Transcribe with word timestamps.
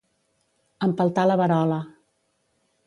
Empeltar 0.87 1.27
la 1.31 1.37
verola. 1.43 1.81